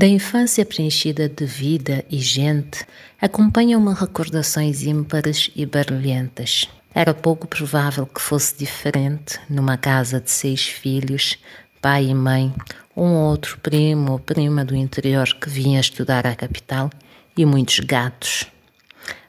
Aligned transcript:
Da 0.00 0.06
infância 0.06 0.64
preenchida 0.64 1.28
de 1.28 1.44
vida 1.44 2.02
e 2.10 2.16
gente, 2.20 2.86
acompanham-me 3.20 3.92
recordações 3.92 4.82
ímpares 4.82 5.50
e 5.54 5.66
barulhentas. 5.66 6.66
Era 6.94 7.12
pouco 7.12 7.46
provável 7.46 8.06
que 8.06 8.18
fosse 8.18 8.56
diferente 8.56 9.38
numa 9.46 9.76
casa 9.76 10.18
de 10.18 10.30
seis 10.30 10.66
filhos, 10.66 11.36
pai 11.82 12.06
e 12.06 12.14
mãe, 12.14 12.50
um 12.96 13.12
outro 13.12 13.58
primo 13.58 14.12
ou 14.12 14.18
prima 14.18 14.64
do 14.64 14.74
interior 14.74 15.34
que 15.34 15.50
vinha 15.50 15.78
estudar 15.78 16.26
à 16.26 16.34
capital 16.34 16.88
e 17.36 17.44
muitos 17.44 17.80
gatos. 17.80 18.46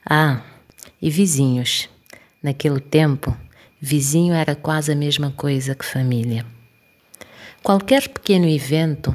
Ah, 0.08 0.40
e 1.02 1.10
vizinhos. 1.10 1.86
Naquele 2.42 2.80
tempo, 2.80 3.36
vizinho 3.78 4.32
era 4.32 4.54
quase 4.54 4.90
a 4.90 4.96
mesma 4.96 5.32
coisa 5.32 5.74
que 5.74 5.84
família. 5.84 6.46
Qualquer 7.62 8.08
pequeno 8.08 8.48
evento 8.48 9.14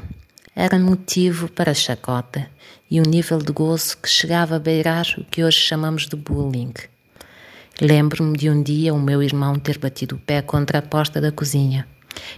era 0.60 0.76
motivo 0.76 1.48
para 1.48 1.72
chacota 1.72 2.50
e 2.90 3.00
um 3.00 3.04
nível 3.04 3.38
de 3.38 3.52
gozo 3.52 3.96
que 3.98 4.08
chegava 4.08 4.56
a 4.56 4.58
beirar 4.58 5.06
o 5.16 5.22
que 5.22 5.44
hoje 5.44 5.60
chamamos 5.60 6.08
de 6.08 6.16
bullying. 6.16 6.72
Lembro-me 7.80 8.36
de 8.36 8.50
um 8.50 8.60
dia 8.60 8.92
o 8.92 8.98
meu 8.98 9.22
irmão 9.22 9.56
ter 9.56 9.78
batido 9.78 10.16
o 10.16 10.18
pé 10.18 10.42
contra 10.42 10.80
a 10.80 10.82
porta 10.82 11.20
da 11.20 11.30
cozinha 11.30 11.86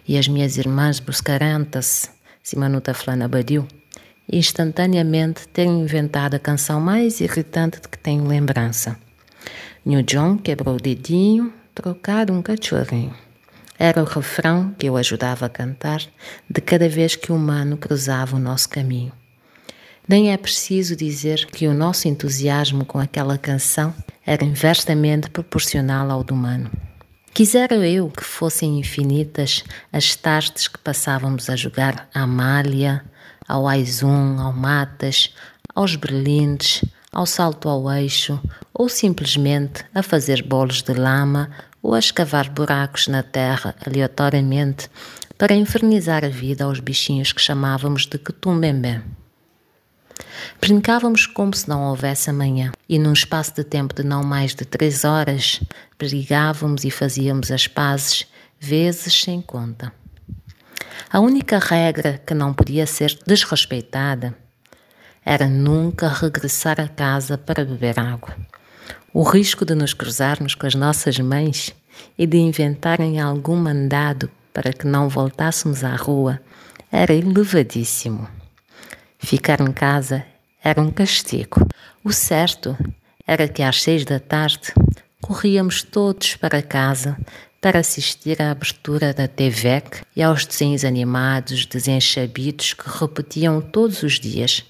e 0.07 0.19
as 0.19 0.29
minhas 0.29 0.59
irmãs 0.59 1.01
buscaranta-se, 1.01 2.11
Simanuta 2.43 2.93
Flana 2.93 3.27
Badiu, 3.27 3.67
instantaneamente 4.31 5.49
terem 5.49 5.81
inventado 5.81 6.35
a 6.35 6.39
canção 6.39 6.79
mais 6.79 7.23
irritante 7.23 7.81
de 7.81 7.89
que 7.89 7.97
tenho 7.97 8.29
lembrança. 8.29 8.99
New 9.83 10.03
John 10.03 10.37
quebrou 10.37 10.75
o 10.75 10.81
dedinho, 10.81 11.55
trocado 11.75 12.35
um 12.35 12.43
cachorrinho. 12.43 13.30
Era 13.83 14.03
o 14.03 14.05
refrão 14.05 14.75
que 14.79 14.85
eu 14.85 14.95
ajudava 14.99 15.47
a 15.47 15.49
cantar 15.49 16.03
de 16.51 16.61
cada 16.61 16.87
vez 16.87 17.17
que 17.17 17.33
o 17.33 17.35
humano 17.35 17.79
cruzava 17.79 18.37
o 18.37 18.39
nosso 18.39 18.69
caminho. 18.69 19.11
Nem 20.07 20.31
é 20.31 20.37
preciso 20.37 20.95
dizer 20.95 21.47
que 21.47 21.67
o 21.67 21.73
nosso 21.73 22.07
entusiasmo 22.07 22.85
com 22.85 22.99
aquela 22.99 23.39
canção 23.39 23.95
era 24.27 24.45
inversamente 24.45 25.31
proporcional 25.31 26.11
ao 26.11 26.23
do 26.23 26.35
humano. 26.35 26.71
Quisera 27.33 27.75
eu 27.77 28.11
que 28.11 28.23
fossem 28.23 28.79
infinitas 28.79 29.65
as 29.91 30.15
tardes 30.15 30.69
que 30.69 30.79
passávamos 30.79 31.49
a 31.49 31.57
jogar 31.57 32.07
à 32.13 32.21
Amália, 32.21 33.03
ao 33.49 33.67
Aizum, 33.67 34.39
ao 34.39 34.53
Matas, 34.53 35.35
aos 35.75 35.97
Berlindes, 35.97 36.85
ao 37.11 37.25
salto 37.25 37.67
ao 37.67 37.91
eixo 37.91 38.39
ou 38.75 38.91
simplesmente 38.91 39.87
a 39.95 40.03
fazer 40.03 40.43
bolos 40.43 40.83
de 40.83 40.93
lama 40.93 41.51
ou 41.83 41.95
a 41.95 41.99
escavar 41.99 42.51
buracos 42.51 43.09
na 43.09 43.23
terra 43.23 43.75
aleatoriamente 43.87 44.89
para 45.37 45.55
infernizar 45.55 46.25
a 46.25 46.29
vida 46.29 46.65
aos 46.65 46.81
bichinhos 46.81 47.33
que 47.33 47.41
chamávamos 47.41 48.07
de 48.07 48.19
Ketumbembé. 48.19 49.03
Brincávamos 50.61 51.27
como 51.27 51.55
se 51.55 51.69
não 51.69 51.85
houvesse 51.85 52.29
amanhã, 52.29 52.73
e 52.89 52.99
num 52.99 53.13
espaço 53.13 53.55
de 53.55 53.65
tempo 53.65 53.95
de 53.95 54.03
não 54.03 54.23
mais 54.23 54.55
de 54.55 54.65
três 54.65 55.05
horas, 55.05 55.61
brigávamos 55.99 56.85
e 56.85 56.91
fazíamos 56.91 57.51
as 57.51 57.67
pazes, 57.67 58.27
vezes 58.59 59.23
sem 59.23 59.41
conta. 59.41 59.93
A 61.11 61.19
única 61.21 61.59
regra 61.59 62.21
que 62.27 62.35
não 62.35 62.53
podia 62.53 62.87
ser 62.87 63.19
desrespeitada 63.27 64.37
era 65.25 65.49
nunca 65.49 66.09
regressar 66.09 66.81
a 66.81 66.89
casa 66.89 67.39
para 67.39 67.65
beber 67.65 67.99
água. 67.99 68.37
O 69.13 69.23
risco 69.23 69.65
de 69.65 69.75
nos 69.75 69.93
cruzarmos 69.93 70.55
com 70.55 70.67
as 70.67 70.75
nossas 70.75 71.19
mães 71.19 71.75
e 72.17 72.27
de 72.27 72.37
inventarem 72.39 73.21
algum 73.21 73.57
mandado 73.57 74.31
para 74.53 74.73
que 74.73 74.87
não 74.87 75.09
voltássemos 75.09 75.85
à 75.85 75.95
rua 75.97 76.41
era 76.91 77.13
elevadíssimo. 77.13 78.29
Ficar 79.19 79.61
em 79.61 79.73
casa 79.73 80.25
era 80.63 80.81
um 80.81 80.91
castigo. 80.91 81.67
O 82.03 82.13
certo 82.13 82.77
era 83.27 83.47
que 83.47 83.63
às 83.63 83.83
seis 83.83 84.05
da 84.05 84.19
tarde 84.19 84.73
corríamos 85.21 85.83
todos 85.83 86.37
para 86.37 86.63
casa 86.63 87.17
para 87.61 87.79
assistir 87.79 88.41
à 88.41 88.51
abertura 88.51 89.13
da 89.13 89.29
TVEC 89.29 90.03
e 90.17 90.23
aos 90.23 90.47
desenhos 90.47 90.85
animados 90.85 91.67
desenchabidos 91.67 92.73
que 92.73 92.89
repetiam 92.89 93.61
todos 93.61 94.03
os 94.03 94.19
dias, 94.19 94.65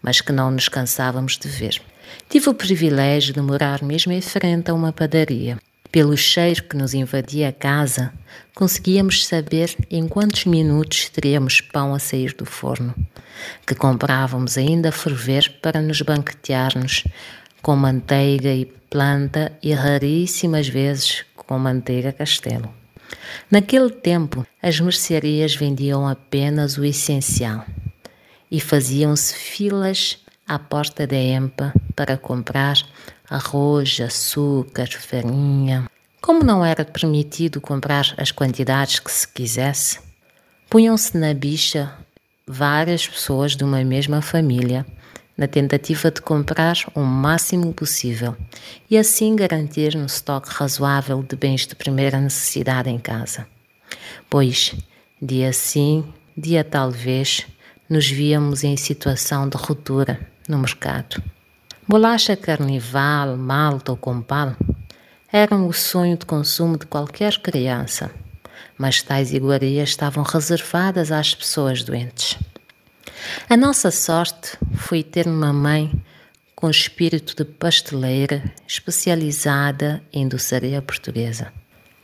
mas 0.00 0.20
que 0.20 0.32
não 0.32 0.50
nos 0.50 0.68
cansávamos 0.68 1.36
de 1.36 1.48
ver. 1.48 1.82
Tive 2.28 2.48
o 2.48 2.54
privilégio 2.54 3.34
de 3.34 3.40
morar 3.40 3.82
mesmo 3.82 4.12
em 4.12 4.20
frente 4.20 4.70
a 4.70 4.74
uma 4.74 4.92
padaria. 4.92 5.58
Pelo 5.90 6.16
cheiro 6.16 6.62
que 6.62 6.76
nos 6.76 6.94
invadia 6.94 7.50
a 7.50 7.52
casa, 7.52 8.12
conseguíamos 8.54 9.26
saber 9.26 9.76
em 9.90 10.08
quantos 10.08 10.46
minutos 10.46 11.10
teríamos 11.10 11.60
pão 11.60 11.94
a 11.94 11.98
sair 11.98 12.32
do 12.32 12.46
forno, 12.46 12.94
que 13.66 13.74
comprávamos 13.74 14.56
ainda 14.56 14.88
a 14.88 14.92
ferver 14.92 15.58
para 15.60 15.82
nos 15.82 16.00
banquetearmos 16.00 17.04
com 17.60 17.76
manteiga 17.76 18.54
e 18.54 18.64
planta 18.64 19.52
e 19.62 19.72
raríssimas 19.72 20.66
vezes 20.66 21.24
com 21.36 21.58
manteiga 21.58 22.12
castelo. 22.12 22.72
Naquele 23.50 23.90
tempo, 23.90 24.46
as 24.62 24.80
mercearias 24.80 25.54
vendiam 25.54 26.08
apenas 26.08 26.78
o 26.78 26.84
essencial 26.84 27.66
e 28.50 28.60
faziam-se 28.60 29.34
filas 29.34 30.18
à 30.54 30.58
porta 30.58 31.06
da 31.06 31.16
EMPA 31.16 31.72
para 31.96 32.18
comprar 32.18 32.76
arroz, 33.28 33.98
açúcar, 34.02 34.86
farinha. 34.86 35.88
Como 36.20 36.44
não 36.44 36.62
era 36.62 36.84
permitido 36.84 37.58
comprar 37.58 38.12
as 38.18 38.30
quantidades 38.30 38.98
que 38.98 39.10
se 39.10 39.26
quisesse, 39.26 39.98
punham-se 40.68 41.16
na 41.16 41.32
bicha 41.32 41.90
várias 42.46 43.08
pessoas 43.08 43.56
de 43.56 43.64
uma 43.64 43.82
mesma 43.82 44.20
família 44.20 44.84
na 45.38 45.48
tentativa 45.48 46.10
de 46.10 46.20
comprar 46.20 46.76
o 46.94 47.00
máximo 47.00 47.72
possível 47.72 48.36
e 48.90 48.98
assim 48.98 49.34
garantir 49.34 49.96
um 49.96 50.04
estoque 50.04 50.50
razoável 50.50 51.22
de 51.22 51.34
bens 51.34 51.66
de 51.66 51.74
primeira 51.74 52.20
necessidade 52.20 52.90
em 52.90 52.98
casa. 52.98 53.46
Pois, 54.28 54.74
dia 55.20 55.50
sim, 55.50 56.04
dia 56.36 56.62
talvez, 56.62 57.46
nos 57.88 58.06
víamos 58.06 58.62
em 58.64 58.76
situação 58.76 59.48
de 59.48 59.56
ruptura 59.56 60.31
no 60.48 60.58
mercado. 60.58 61.22
Bolacha 61.86 62.36
carnival, 62.36 63.36
malta 63.36 63.92
ou 63.92 63.96
compal 63.96 64.56
eram 65.32 65.66
o 65.66 65.72
sonho 65.72 66.16
de 66.16 66.26
consumo 66.26 66.78
de 66.78 66.86
qualquer 66.86 67.38
criança, 67.38 68.10
mas 68.76 69.02
tais 69.02 69.32
iguarias 69.32 69.88
estavam 69.88 70.22
reservadas 70.22 71.10
às 71.10 71.34
pessoas 71.34 71.82
doentes. 71.82 72.38
A 73.48 73.56
nossa 73.56 73.90
sorte 73.90 74.58
foi 74.74 75.02
ter 75.02 75.26
uma 75.26 75.52
mãe 75.52 75.90
com 76.54 76.68
espírito 76.68 77.34
de 77.34 77.44
pasteleira 77.44 78.42
especializada 78.68 80.02
em 80.12 80.28
doçaria 80.28 80.82
portuguesa, 80.82 81.52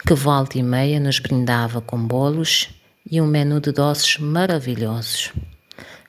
que 0.06 0.14
volta 0.14 0.58
e 0.58 0.62
meia 0.62 0.98
nos 0.98 1.18
brindava 1.18 1.80
com 1.80 1.98
bolos 1.98 2.70
e 3.10 3.20
um 3.20 3.26
menu 3.26 3.60
de 3.60 3.72
doces 3.72 4.18
maravilhosos. 4.18 5.32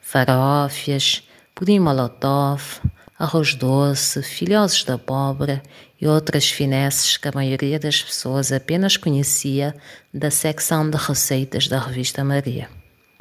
Farófias, 0.01 1.23
pudim 1.59 1.81
molotov, 1.81 2.79
arroz 3.17 3.53
doce, 3.53 4.23
filhoses 4.23 4.85
da 4.85 4.93
abóbora 4.93 5.61
e 5.99 6.07
outras 6.07 6.49
finesses 6.49 7.17
que 7.17 7.27
a 7.27 7.33
maioria 7.35 7.77
das 7.77 8.01
pessoas 8.01 8.53
apenas 8.53 8.95
conhecia 8.95 9.75
da 10.13 10.31
secção 10.31 10.89
de 10.89 10.95
receitas 10.95 11.67
da 11.67 11.77
revista 11.77 12.23
Maria. 12.23 12.69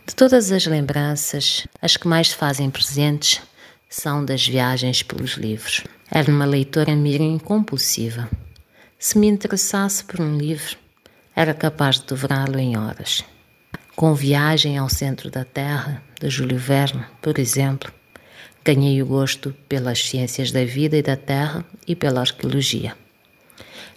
De 0.06 0.14
todas 0.14 0.52
as 0.52 0.64
lembranças, 0.66 1.66
as 1.82 1.96
que 1.96 2.06
mais 2.06 2.30
fazem 2.30 2.70
presentes 2.70 3.42
são 3.90 4.24
das 4.24 4.46
viagens 4.46 5.02
pelos 5.02 5.32
livros. 5.32 5.82
Era 6.08 6.30
uma 6.30 6.44
leitora 6.44 6.94
mirim 6.94 7.40
compulsiva. 7.40 8.30
Se 9.00 9.18
me 9.18 9.26
interessasse 9.26 10.04
por 10.04 10.20
um 10.20 10.38
livro, 10.38 10.76
era 11.34 11.52
capaz 11.52 11.98
de 11.98 12.06
devorá-lo 12.06 12.56
em 12.56 12.78
horas. 12.78 13.24
Com 13.96 14.14
Viagem 14.14 14.78
ao 14.78 14.88
Centro 14.88 15.28
da 15.28 15.44
Terra, 15.44 16.00
de 16.20 16.30
Júlio 16.30 16.56
Verne, 16.56 17.04
por 17.20 17.36
exemplo, 17.36 17.97
ganhei 18.74 19.02
o 19.02 19.06
gosto 19.06 19.54
pelas 19.66 20.04
ciências 20.04 20.52
da 20.52 20.62
vida 20.62 20.98
e 20.98 21.02
da 21.02 21.16
terra 21.16 21.64
e 21.86 21.96
pela 21.96 22.20
arqueologia. 22.20 22.94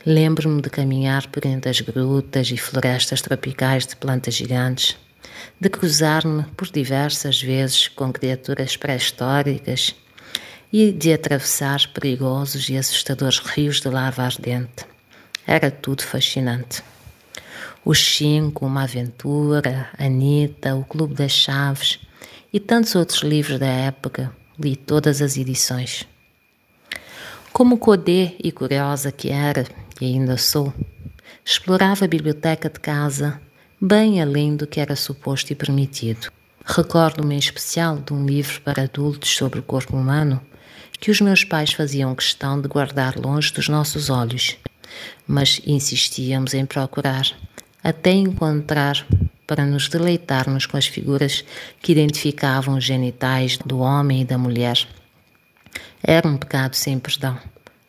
Lembro-me 0.06 0.62
de 0.62 0.70
caminhar 0.70 1.28
por 1.28 1.46
entre 1.46 1.70
as 1.70 1.82
grutas 1.82 2.50
e 2.52 2.58
florestas 2.58 3.22
tropicais 3.22 3.86
de 3.86 3.98
plantas 3.98 4.34
gigantes, 4.34 4.98
de 5.60 5.70
cruzar-me 5.70 6.44
por 6.56 6.70
diversas 6.70 7.42
vezes 7.42 7.90
com 7.90 8.14
criaturas 8.14 8.78
pré-históricas 8.78 9.94
e 10.72 10.94
de 10.94 11.12
atravessar 11.12 11.86
perigosos 11.94 12.70
e 12.70 12.78
assustadores 12.78 13.40
rios 13.40 13.82
de 13.82 13.90
lava 13.90 14.24
ardente. 14.24 14.86
Era 15.46 15.70
tudo 15.70 16.02
fascinante. 16.02 16.82
Os 17.84 18.00
Cinco, 18.00 18.66
Uma 18.66 18.84
Aventura, 18.84 19.90
Anita, 19.98 20.76
O 20.76 20.86
Clube 20.86 21.14
das 21.14 21.34
Chaves 21.34 22.00
e 22.54 22.60
tantos 22.60 22.96
outros 22.96 23.22
livros 23.22 23.60
da 23.60 23.68
época, 23.68 24.32
li 24.62 24.76
todas 24.76 25.22
as 25.22 25.38
edições. 25.38 26.08
Como 27.52 27.78
codê 27.78 28.36
e 28.42 28.52
curiosa 28.52 29.12
que 29.12 29.30
era, 29.30 29.66
e 30.00 30.06
ainda 30.06 30.38
sou, 30.38 30.74
explorava 31.44 32.06
a 32.06 32.08
biblioteca 32.08 32.70
de 32.70 32.80
casa 32.80 33.42
bem 33.82 34.22
além 34.22 34.56
do 34.56 34.68
que 34.68 34.80
era 34.80 34.96
suposto 34.96 35.52
e 35.52 35.56
permitido. 35.56 36.32
Recordo-me 36.64 37.34
em 37.34 37.40
especial 37.40 37.98
de 37.98 38.14
um 38.14 38.24
livro 38.24 38.62
para 38.62 38.84
adultos 38.84 39.32
sobre 39.32 39.60
o 39.60 39.64
corpo 39.64 39.98
humano 39.98 40.40
que 41.00 41.10
os 41.10 41.20
meus 41.20 41.44
pais 41.44 41.74
faziam 41.74 42.14
questão 42.14 42.62
de 42.62 42.68
guardar 42.68 43.18
longe 43.18 43.52
dos 43.52 43.68
nossos 43.68 44.12
olhos, 44.12 44.56
mas 45.26 45.60
insistíamos 45.66 46.54
em 46.54 46.64
procurar, 46.64 47.26
até 47.84 48.12
encontrar 48.12 49.04
para 49.52 49.66
nos 49.66 49.90
deleitarmos 49.90 50.66
com 50.66 50.78
as 50.78 50.88
figuras 50.88 51.44
que 51.82 51.92
identificavam 51.92 52.78
os 52.78 52.86
genitais 52.86 53.58
do 53.58 53.80
homem 53.80 54.22
e 54.22 54.24
da 54.24 54.38
mulher. 54.38 54.88
Era 56.02 56.26
um 56.26 56.38
pecado 56.38 56.74
sem 56.74 56.98
perdão, 56.98 57.38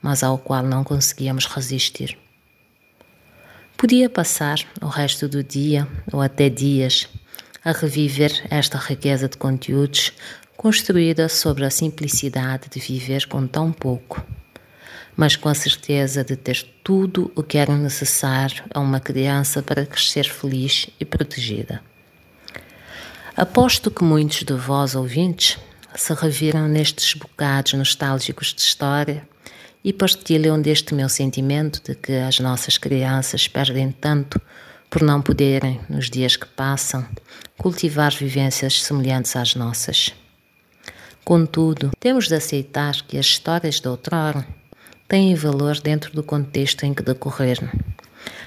mas 0.03 0.25
ao 0.25 0.39
qual 0.39 0.65
não 0.65 0.83
conseguíamos 0.83 1.47
resistir. 1.47 2.19
Podia 3.77 4.11
passar 4.11 4.59
o 4.81 4.89
resto 4.89 5.29
do 5.29 5.45
dia 5.45 5.87
ou 6.13 6.21
até 6.21 6.49
dias 6.49 7.09
a 7.65 7.71
reviver 7.71 8.45
esta 8.51 8.77
riqueza 8.77 9.29
de 9.29 9.37
conteúdos 9.37 10.13
construída 10.57 11.29
sobre 11.29 11.65
a 11.65 11.71
simplicidade 11.71 12.69
de 12.71 12.81
viver 12.81 13.29
com 13.29 13.47
tão 13.47 13.71
pouco, 13.71 14.21
mas 15.17 15.37
com 15.37 15.49
a 15.49 15.55
certeza 15.55 16.25
de 16.25 16.37
ter 16.37 16.65
tudo 16.83 17.31
o 17.35 17.43
que 17.43 17.59
era 17.59 17.77
necessário 17.77 18.65
a 18.73 18.81
uma 18.81 19.01
criança 19.01 19.63
para 19.63 19.87
crescer 19.87 20.25
feliz 20.25 20.89
e 20.99 21.05
protegida. 21.05 21.83
Aposto 23.37 23.91
que 23.91 24.05
muitos 24.05 24.43
de 24.43 24.55
vós 24.55 24.95
ouvintes 24.95 25.59
se 25.95 26.13
reviram 26.15 26.69
nestes 26.69 27.15
bocados 27.15 27.73
nostálgicos 27.75 28.53
de 28.55 28.61
história 28.61 29.27
e 29.85 29.93
partilham 29.93 30.61
deste 30.61 30.95
meu 30.95 31.09
sentimento 31.09 31.83
de 31.83 31.95
que 31.95 32.13
as 32.13 32.39
nossas 32.39 32.79
crianças 32.79 33.49
perdem 33.49 33.91
tanto 33.91 34.41
por 34.89 35.03
não 35.03 35.23
poderem, 35.23 35.81
nos 35.89 36.11
dias 36.11 36.37
que 36.37 36.47
passam, 36.47 37.07
cultivar 37.57 38.15
vivências 38.15 38.83
semelhantes 38.83 39.35
às 39.35 39.55
nossas. 39.55 40.13
Contudo, 41.25 41.91
temos 41.99 42.29
de 42.29 42.35
aceitar 42.35 43.01
que 43.03 43.17
as 43.17 43.27
histórias 43.27 43.81
de 43.81 43.89
outrora 43.89 44.47
têm 45.09 45.35
valor 45.35 45.81
dentro 45.81 46.13
do 46.13 46.23
contexto 46.23 46.85
em 46.85 46.95
que 46.95 47.03
decorreram, 47.03 47.69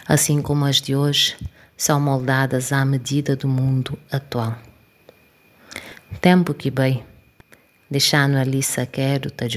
assim 0.08 0.42
como 0.42 0.66
as 0.66 0.82
de 0.82 0.96
hoje 0.96 1.36
são 1.78 2.00
moldadas 2.00 2.72
à 2.72 2.84
medida 2.86 3.36
do 3.36 3.48
mundo 3.48 3.98
atual. 4.12 4.58
Tempo 6.22 6.54
que 6.54 6.72
bem, 6.72 7.04
deixando 7.90 8.38
ali 8.38 8.62
quero 8.92 9.30
te 9.30 9.48